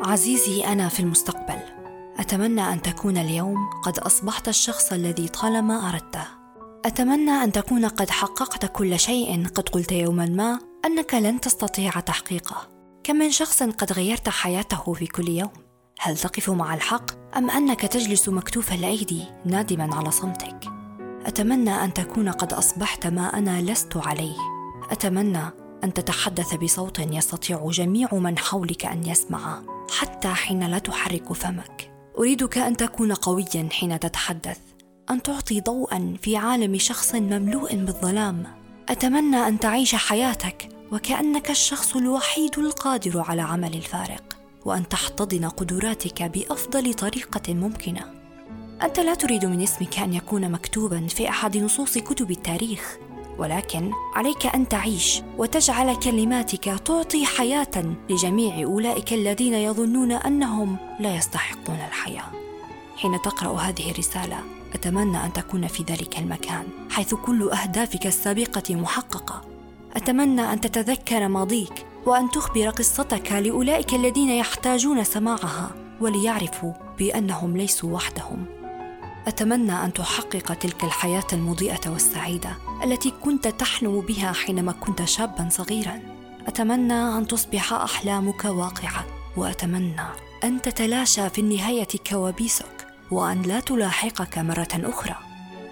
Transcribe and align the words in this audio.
عزيزي 0.00 0.64
أنا 0.64 0.88
في 0.88 1.00
المستقبل. 1.00 1.58
أتمنى 2.18 2.72
أن 2.72 2.82
تكون 2.82 3.16
اليوم 3.16 3.70
قد 3.82 3.98
أصبحت 3.98 4.48
الشخص 4.48 4.92
الذي 4.92 5.28
طالما 5.28 5.88
أردته. 5.88 6.26
أتمنى 6.84 7.30
أن 7.30 7.52
تكون 7.52 7.86
قد 7.86 8.10
حققت 8.10 8.66
كل 8.66 8.98
شيء 8.98 9.46
قد 9.46 9.68
قلت 9.68 9.92
يوما 9.92 10.26
ما 10.26 10.58
أنك 10.84 11.14
لن 11.14 11.40
تستطيع 11.40 12.00
تحقيقه. 12.00 12.68
كم 13.04 13.16
من 13.16 13.30
شخص 13.30 13.62
قد 13.62 13.92
غيرت 13.92 14.28
حياته 14.28 14.92
في 14.92 15.06
كل 15.06 15.28
يوم؟ 15.28 15.52
هل 16.00 16.16
تقف 16.16 16.50
مع 16.50 16.74
الحق 16.74 17.36
أم 17.36 17.50
أنك 17.50 17.80
تجلس 17.80 18.28
مكتوف 18.28 18.72
الأيدي 18.72 19.24
نادما 19.44 19.94
على 19.94 20.10
صمتك؟ 20.10 20.75
أتمنى 21.26 21.70
أن 21.70 21.92
تكون 21.92 22.28
قد 22.28 22.52
أصبحت 22.52 23.06
ما 23.06 23.38
أنا 23.38 23.62
لست 23.62 23.96
عليه. 23.96 24.36
أتمنى 24.90 25.42
أن 25.84 25.92
تتحدث 25.92 26.54
بصوت 26.54 26.98
يستطيع 26.98 27.70
جميع 27.70 28.14
من 28.14 28.38
حولك 28.38 28.86
أن 28.86 29.06
يسمع 29.06 29.62
حتى 29.98 30.28
حين 30.28 30.66
لا 30.66 30.78
تحرك 30.78 31.32
فمك. 31.32 31.92
أريدك 32.18 32.58
أن 32.58 32.76
تكون 32.76 33.12
قويا 33.12 33.68
حين 33.72 34.00
تتحدث 34.00 34.58
أن 35.10 35.22
تعطي 35.22 35.60
ضوءا 35.60 36.16
في 36.22 36.36
عالم 36.36 36.78
شخص 36.78 37.14
مملوء 37.14 37.76
بالظلام. 37.76 38.44
أتمنى 38.88 39.36
أن 39.36 39.58
تعيش 39.58 39.94
حياتك 39.94 40.68
وكأنك 40.92 41.50
الشخص 41.50 41.96
الوحيد 41.96 42.58
القادر 42.58 43.20
على 43.28 43.42
عمل 43.42 43.74
الفارق 43.74 44.36
وأن 44.64 44.88
تحتضن 44.88 45.48
قدراتك 45.48 46.22
بأفضل 46.22 46.94
طريقة 46.94 47.54
ممكنة. 47.54 48.15
أنت 48.82 49.00
لا 49.00 49.14
تريد 49.14 49.44
من 49.44 49.62
اسمك 49.62 49.98
أن 49.98 50.14
يكون 50.14 50.50
مكتوبا 50.50 51.06
في 51.06 51.28
أحد 51.28 51.56
نصوص 51.56 51.98
كتب 51.98 52.30
التاريخ 52.30 52.98
ولكن 53.38 53.92
عليك 54.14 54.46
أن 54.46 54.68
تعيش 54.68 55.22
وتجعل 55.38 55.96
كلماتك 55.96 56.64
تعطي 56.84 57.26
حياة 57.26 57.96
لجميع 58.10 58.64
أولئك 58.64 59.12
الذين 59.12 59.54
يظنون 59.54 60.12
أنهم 60.12 60.76
لا 61.00 61.16
يستحقون 61.16 61.76
الحياة. 61.76 62.30
حين 62.96 63.22
تقرأ 63.22 63.58
هذه 63.60 63.90
الرسالة 63.90 64.38
أتمنى 64.74 65.24
أن 65.24 65.32
تكون 65.32 65.66
في 65.66 65.82
ذلك 65.82 66.18
المكان 66.18 66.66
حيث 66.90 67.14
كل 67.14 67.50
أهدافك 67.50 68.06
السابقة 68.06 68.74
محققة. 68.74 69.40
أتمنى 69.96 70.52
أن 70.52 70.60
تتذكر 70.60 71.28
ماضيك 71.28 71.86
وأن 72.06 72.30
تخبر 72.30 72.70
قصتك 72.70 73.32
لأولئك 73.32 73.94
الذين 73.94 74.30
يحتاجون 74.30 75.04
سماعها 75.04 75.70
وليعرفوا 76.00 76.72
بأنهم 76.98 77.56
ليسوا 77.56 77.92
وحدهم. 77.94 78.55
أتمنى 79.26 79.84
أن 79.84 79.92
تحقق 79.92 80.54
تلك 80.54 80.84
الحياة 80.84 81.26
المضيئة 81.32 81.90
والسعيدة 81.90 82.56
التي 82.84 83.10
كنت 83.10 83.48
تحلم 83.48 84.00
بها 84.00 84.32
حينما 84.32 84.72
كنت 84.72 85.04
شابا 85.04 85.48
صغيرا. 85.50 86.00
أتمنى 86.46 87.18
أن 87.18 87.26
تصبح 87.26 87.72
أحلامك 87.72 88.44
واقعة 88.44 89.06
وأتمنى 89.36 90.02
أن 90.44 90.62
تتلاشى 90.62 91.30
في 91.30 91.40
النهاية 91.40 91.88
كوابيسك 92.10 92.86
وأن 93.10 93.42
لا 93.42 93.60
تلاحقك 93.60 94.38
مرة 94.38 94.68
أخرى. 94.74 95.16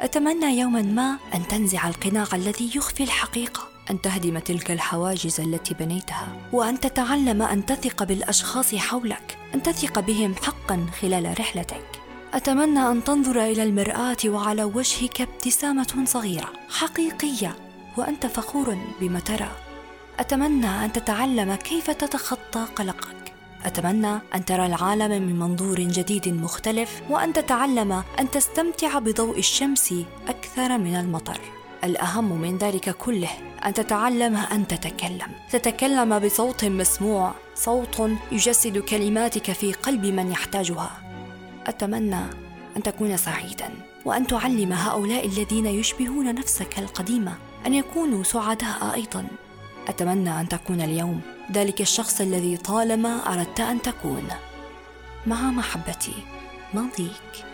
أتمنى 0.00 0.58
يوما 0.58 0.82
ما 0.82 1.18
أن 1.34 1.48
تنزع 1.48 1.88
القناع 1.88 2.26
الذي 2.32 2.70
يخفي 2.76 3.02
الحقيقة 3.02 3.62
أن 3.90 4.00
تهدم 4.00 4.38
تلك 4.38 4.70
الحواجز 4.70 5.40
التي 5.40 5.74
بنيتها 5.74 6.28
وأن 6.52 6.80
تتعلم 6.80 7.42
أن 7.42 7.66
تثق 7.66 8.02
بالأشخاص 8.02 8.74
حولك 8.74 9.38
أن 9.54 9.62
تثق 9.62 10.00
بهم 10.00 10.34
حقا 10.34 10.86
خلال 11.00 11.40
رحلتك. 11.40 12.01
أتمنى 12.34 12.90
أن 12.90 13.04
تنظر 13.04 13.44
إلى 13.44 13.62
المرآة 13.62 14.16
وعلى 14.26 14.64
وجهك 14.64 15.20
ابتسامة 15.20 16.04
صغيرة 16.04 16.52
حقيقية 16.70 17.56
وأنت 17.96 18.26
فخور 18.26 18.76
بما 19.00 19.20
ترى. 19.20 19.48
أتمنى 20.18 20.84
أن 20.84 20.92
تتعلم 20.92 21.54
كيف 21.54 21.90
تتخطى 21.90 22.66
قلقك. 22.76 23.34
أتمنى 23.64 24.18
أن 24.34 24.44
ترى 24.44 24.66
العالم 24.66 25.22
من 25.22 25.38
منظور 25.38 25.80
جديد 25.80 26.28
مختلف 26.28 27.02
وأن 27.10 27.32
تتعلم 27.32 28.02
أن 28.20 28.30
تستمتع 28.30 28.98
بضوء 28.98 29.38
الشمس 29.38 29.94
أكثر 30.28 30.78
من 30.78 30.96
المطر. 30.96 31.40
الأهم 31.84 32.40
من 32.40 32.58
ذلك 32.58 32.90
كله 32.90 33.30
أن 33.66 33.74
تتعلم 33.74 34.36
أن 34.36 34.66
تتكلم. 34.66 35.32
تتكلم 35.50 36.18
بصوت 36.18 36.64
مسموع 36.64 37.34
صوت 37.54 38.10
يجسد 38.32 38.78
كلماتك 38.78 39.52
في 39.52 39.72
قلب 39.72 40.06
من 40.06 40.30
يحتاجها. 40.30 41.11
أتمنى 41.66 42.24
أن 42.76 42.82
تكون 42.82 43.16
سعيدا 43.16 43.70
وأن 44.04 44.26
تعلم 44.26 44.72
هؤلاء 44.72 45.26
الذين 45.26 45.66
يشبهون 45.66 46.34
نفسك 46.34 46.78
القديمة 46.78 47.34
أن 47.66 47.74
يكونوا 47.74 48.22
سعداء 48.22 48.94
أيضا. 48.94 49.26
أتمنى 49.88 50.40
أن 50.40 50.48
تكون 50.48 50.80
اليوم 50.80 51.20
ذلك 51.52 51.80
الشخص 51.80 52.20
الذي 52.20 52.56
طالما 52.56 53.32
أردت 53.32 53.60
أن 53.60 53.82
تكون. 53.82 54.28
مع 55.26 55.50
محبتي 55.50 56.14
ماضيك. 56.74 57.51